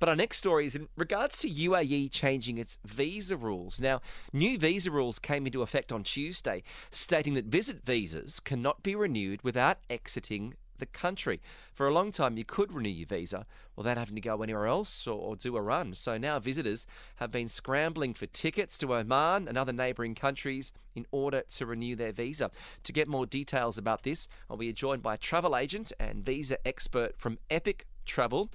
[0.00, 3.80] But our next story is in regards to UAE changing its visa rules.
[3.80, 4.00] Now,
[4.32, 9.42] new visa rules came into effect on Tuesday, stating that visit visas cannot be renewed
[9.42, 11.40] without exiting the country.
[11.74, 15.04] For a long time, you could renew your visa without having to go anywhere else
[15.04, 15.94] or, or, do a run.
[15.94, 21.06] So now visitors have been scrambling for tickets to Oman and other neighbouring countries in
[21.10, 22.52] order to renew their visa.
[22.84, 26.64] To get more details about this, we are joined by a travel agent and visa
[26.64, 28.50] expert from Epic Travel,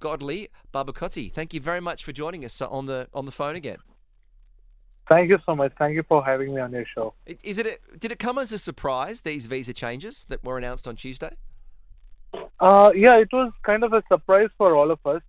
[0.00, 1.32] Godly Babukutty.
[1.32, 3.78] Thank you very much for joining us on the on the phone again.
[5.08, 5.72] Thank you so much.
[5.78, 7.14] Thank you for having me on your show.
[7.42, 10.86] Is it a, did it come as a surprise these visa changes that were announced
[10.86, 11.34] on Tuesday?
[12.60, 15.22] Uh, yeah, it was kind of a surprise for all of us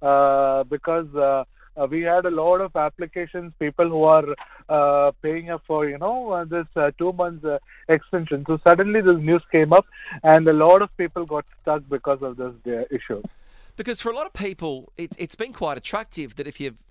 [0.00, 1.44] uh, because uh,
[1.76, 4.28] uh we had a lot of applications, people who are
[4.68, 6.66] uh, paying up for you know uh, this
[6.98, 7.44] two months
[7.88, 8.44] extension.
[8.46, 9.86] So suddenly this news came up,
[10.22, 13.22] and a lot of people got stuck because of this issue.
[13.76, 16.82] Because for a lot of people, it, it's been quite attractive that if you've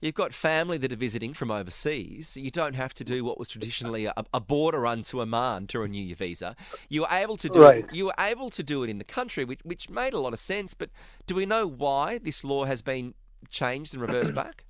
[0.00, 2.36] you've got family that are visiting from overseas.
[2.36, 5.80] You don't have to do what was traditionally a, a border run to Oman to
[5.80, 6.56] renew your visa.
[6.88, 7.84] You were able to do right.
[7.84, 7.94] it.
[7.94, 10.40] You were able to do it in the country, which which made a lot of
[10.40, 10.74] sense.
[10.74, 10.90] But
[11.26, 13.14] do we know why this law has been
[13.48, 14.64] changed and reversed back?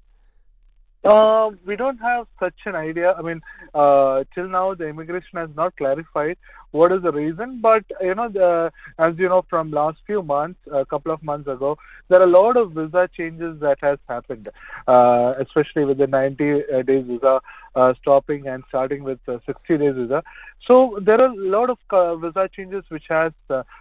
[1.02, 3.12] Uh, we don't have such an idea.
[3.12, 3.40] I mean,
[3.72, 6.36] uh, till now the immigration has not clarified
[6.72, 7.60] what is the reason.
[7.62, 11.48] But you know, the, as you know, from last few months, a couple of months
[11.48, 11.78] ago,
[12.08, 14.50] there are a lot of visa changes that has happened,
[14.86, 17.40] uh, especially with the 90 uh, days visa
[17.74, 20.22] uh, stopping and starting with 60 days visa.
[20.66, 23.32] So there are a lot of uh, visa changes which has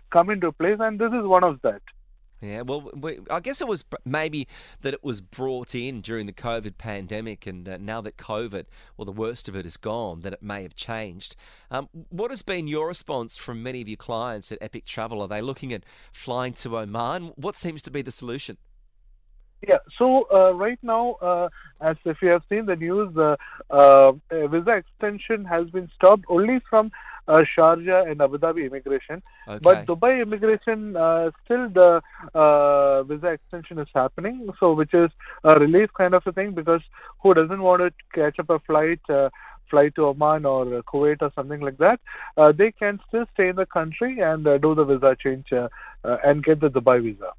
[0.10, 1.82] come into place, and this is one of that.
[2.42, 2.90] Yeah, well,
[3.30, 4.48] I guess it was maybe
[4.82, 8.66] that it was brought in during the COVID pandemic, and uh, now that COVID,
[8.98, 11.36] or the worst of it, is gone, that it may have changed.
[11.70, 15.22] Um, what has been your response from many of your clients at Epic Travel?
[15.22, 15.84] Are they looking at
[16.14, 17.34] flying to Oman?
[17.36, 18.58] What seems to be the solution?
[19.68, 21.50] Yeah, so uh, right now, uh,
[21.82, 23.36] as if you have seen the news, uh,
[23.70, 26.92] uh visa extension has been stopped only from
[27.28, 29.22] uh, Sharjah and Abu Dhabi immigration.
[29.48, 29.60] Okay.
[29.62, 32.02] But Dubai immigration, uh, still the
[32.34, 35.10] uh, visa extension is happening, so which is
[35.44, 36.82] a relief kind of a thing because
[37.22, 39.00] who doesn't want to catch up a flight?
[39.10, 39.30] Uh,
[39.70, 42.00] fly to Oman or Kuwait or something like that,
[42.38, 45.70] uh, they can still stay in the country and uh, do the visa change uh,
[46.04, 47.34] uh, and get the Dubai visa.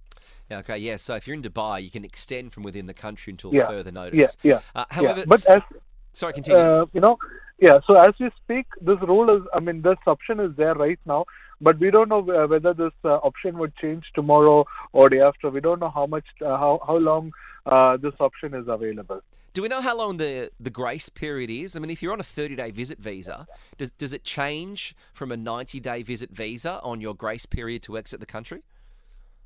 [0.53, 0.97] Okay, yeah.
[0.97, 3.69] So if you're in Dubai, you can extend from within the country until yeah.
[3.69, 4.37] further notice.
[4.43, 4.81] Yeah, yeah.
[4.81, 5.25] Uh, however, yeah.
[5.27, 5.63] but as
[6.12, 6.60] sorry, continue.
[6.60, 7.19] Uh, you know,
[7.59, 7.81] yeah.
[7.87, 11.26] So as we speak, this rule is, I mean, this option is there right now,
[11.60, 15.51] but we don't know whether this uh, option would change tomorrow or day after.
[15.51, 17.33] We don't know how much, uh, how how long
[17.66, 19.21] uh, this option is available.
[19.53, 21.74] Do we know how long the, the grace period is?
[21.74, 23.48] I mean, if you're on a 30 day visit visa,
[23.78, 27.98] does does it change from a 90 day visit visa on your grace period to
[27.98, 28.63] exit the country?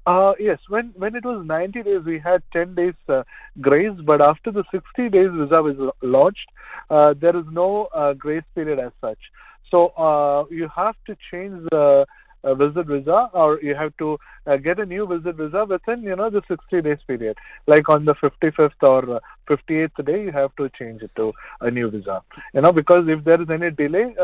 [0.06, 3.22] Uh, yes, when when it was 90 days, we had 10 days uh,
[3.60, 6.48] grace, but after the 60 days visa was launched,
[6.90, 9.18] uh, there is no uh, grace period as such.
[9.70, 12.04] So uh, you have to change the
[12.44, 14.18] uh, visit visa, or you have to
[14.62, 17.38] get a new visit visa within you know the 60 days period.
[17.66, 21.90] Like on the 55th or 58th day, you have to change it to a new
[21.90, 22.22] visa.
[22.52, 24.14] You know because if there is any delay.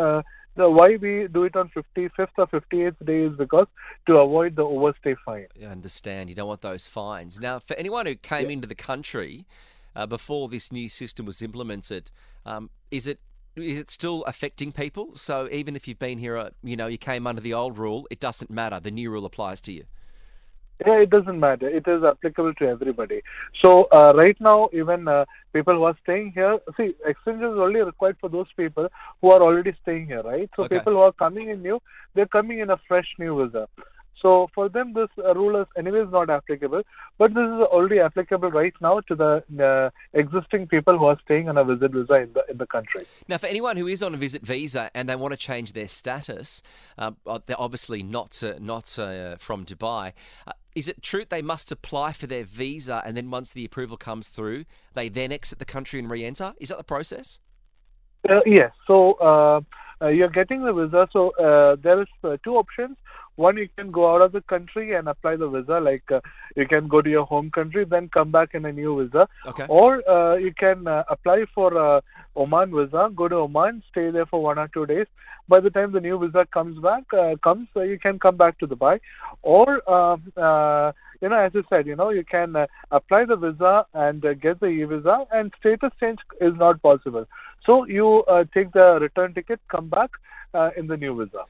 [0.60, 3.66] The why we do it on 55th or 58th day is because
[4.06, 5.46] to avoid the overstay fine.
[5.58, 6.28] I understand.
[6.28, 7.40] You don't want those fines.
[7.40, 8.52] Now, for anyone who came Yeah.
[8.56, 9.46] into the country
[9.96, 12.10] uh, before this new system was implemented,
[12.44, 13.20] um, is it
[13.56, 15.16] is it still affecting people?
[15.16, 18.06] So even if you've been here, uh, you know, you came under the old rule,
[18.10, 18.78] it doesn't matter.
[18.78, 19.84] The new rule applies to you.
[20.86, 21.68] Yeah, it doesn't matter.
[21.68, 23.20] It is applicable to everybody.
[23.62, 27.80] So uh, right now, even uh, people who are staying here, see, extension is only
[27.80, 28.88] required for those people
[29.20, 30.48] who are already staying here, right?
[30.56, 30.78] So Okay.
[30.78, 31.80] people who are coming in new,
[32.14, 33.68] they're coming in a fresh new visa.
[34.20, 36.82] So for them, this uh, rule is anyways not applicable,
[37.18, 41.48] but this is already applicable right now to the uh, existing people who are staying
[41.48, 43.06] on a visit visa in the in the country.
[43.28, 45.88] Now, for anyone who is on a visit visa and they want to change their
[45.88, 46.62] status,
[46.98, 50.12] uh, uh, they're obviously not uh, not uh, from Dubai.
[50.46, 53.96] Uh, is it true they must apply for their visa and then once the approval
[53.96, 54.64] comes through,
[54.94, 56.54] they then exit the country and re-enter?
[56.60, 57.40] Is that the process?
[58.28, 58.70] Uh, yes.
[58.86, 59.14] So
[60.02, 61.08] uh, you're getting the visa.
[61.12, 62.96] So uh, there is uh, two options.
[63.36, 65.80] One, you can go out of the country and apply the visa.
[65.80, 66.20] Like uh,
[66.56, 69.28] you can go to your home country, then come back in a new visa.
[69.46, 69.66] Okay.
[69.68, 72.02] Or uh, you can uh, apply for
[72.36, 75.06] Oman visa, go to Oman, stay there for one or two days.
[75.48, 78.58] By the time the new visa comes back, uh, comes, uh, you can come back
[78.58, 79.00] to Dubai.
[79.42, 83.36] Or um, uh, you know, as I said, you know, you can uh, apply the
[83.36, 87.26] visa and uh, get the e-visa, and status change is not possible.
[87.66, 90.10] So you uh, take the return ticket, come back
[90.54, 91.44] uh, in the new visa.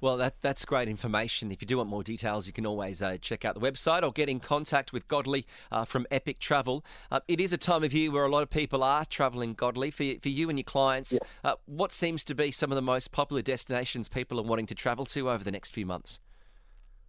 [0.00, 1.50] Well, that that's great information.
[1.50, 4.12] If you do want more details, you can always uh, check out the website or
[4.12, 6.84] get in contact with Godly uh, from Epic Travel.
[7.10, 9.90] Uh, it is a time of year where a lot of people are travelling Godly.
[9.90, 13.10] For, for you and your clients, uh, what seems to be some of the most
[13.10, 16.20] popular destinations people are wanting to travel to over the next few months?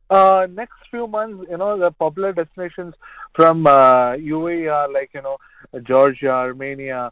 [0.10, 2.96] Uh, next few months, you know, the popular destinations
[3.34, 5.38] from uh, UAE are like, you know,
[5.84, 7.12] Georgia, Armenia,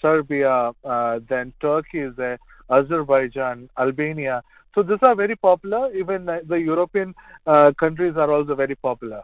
[0.00, 2.38] Serbia, uh, then Turkey is there,
[2.70, 4.42] Azerbaijan, Albania.
[4.74, 5.92] So these are very popular.
[5.94, 7.14] Even uh, the European
[7.46, 9.22] uh, countries are also very popular.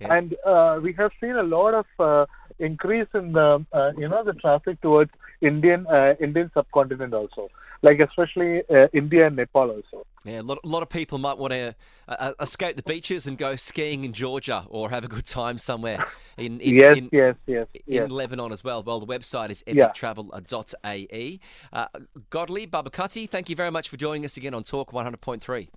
[0.00, 0.10] Yes.
[0.16, 2.26] And uh, we have seen a lot of uh,
[2.58, 5.10] increase in the, uh, you know, the traffic towards
[5.40, 7.50] Indian uh, Indian subcontinent also,
[7.82, 10.06] like especially uh, India and Nepal also.
[10.24, 11.74] Yeah, a lot, a lot of people might want to
[12.08, 15.58] uh, uh, escape the beaches and go skiing in Georgia or have a good time
[15.58, 16.04] somewhere
[16.36, 18.10] in, in, yes, in, yes, yes, in yes.
[18.10, 18.82] Lebanon as well.
[18.82, 21.40] Well, the website is epictravel.ae.
[21.72, 21.86] Uh,
[22.30, 25.68] Godly Babukutty, thank you very much for joining us again on Talk 100.3.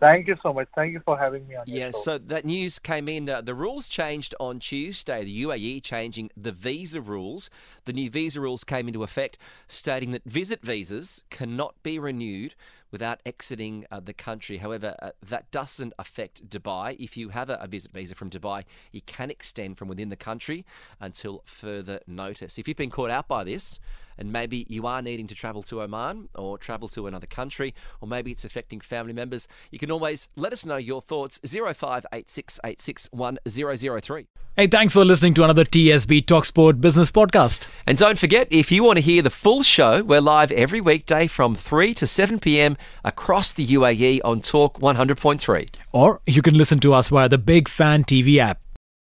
[0.00, 0.66] Thank you so much.
[0.74, 3.28] Thank you for having me on Yeah, so that news came in.
[3.28, 5.24] Uh, the rules changed on Tuesday.
[5.24, 7.50] The UAE changing the visa rules.
[7.84, 9.36] The new visa rules came into effect,
[9.68, 12.54] stating that visit visas cannot be renewed
[12.90, 14.58] without exiting uh, the country.
[14.58, 16.96] However, uh, that doesn't affect Dubai.
[16.98, 20.16] If you have a, a visit visa from Dubai, you can extend from within the
[20.16, 20.64] country
[21.00, 22.58] until further notice.
[22.58, 23.78] If you've been caught out by this,
[24.20, 28.06] and maybe you are needing to travel to Oman or travel to another country, or
[28.06, 34.26] maybe it's affecting family members, you can always let us know your thoughts 0586861003.
[34.56, 37.66] Hey, thanks for listening to another TSB Talksport Business Podcast.
[37.86, 41.26] And don't forget, if you want to hear the full show, we're live every weekday
[41.26, 42.76] from 3 to 7 p.m.
[43.04, 45.68] across the UAE on Talk 100.3.
[45.92, 48.60] Or you can listen to us via the Big Fan TV app.